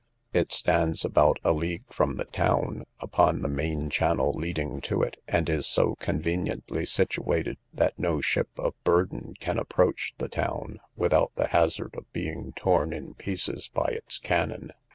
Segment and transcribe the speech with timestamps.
[0.33, 5.17] It stands about a league from the town, upon the main channel leading to it,
[5.27, 11.33] and is so conveniently situated, that no ship of burden can approach the town, without
[11.35, 14.71] the hazard of being torn in pieces by its cannon.